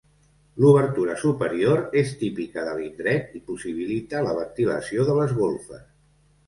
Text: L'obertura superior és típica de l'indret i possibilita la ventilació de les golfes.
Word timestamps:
L'obertura 0.61 1.17
superior 1.23 1.83
és 2.01 2.15
típica 2.23 2.65
de 2.71 2.73
l'indret 2.81 3.39
i 3.41 3.43
possibilita 3.53 4.27
la 4.31 4.35
ventilació 4.43 5.09
de 5.13 5.21
les 5.23 5.39
golfes. 5.45 5.89